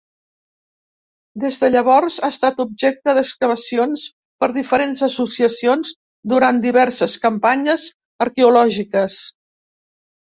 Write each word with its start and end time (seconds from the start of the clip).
Des 1.41 1.57
de 1.63 1.67
llavors, 1.73 2.15
ha 2.21 2.29
estat 2.35 2.61
objecte 2.63 3.13
d'excavacions 3.17 4.05
per 4.43 4.49
diferents 4.55 5.03
associacions 5.09 5.91
durant 6.33 6.63
diverses 6.65 7.19
campanyes 7.27 7.85
arqueològiques. 8.27 9.19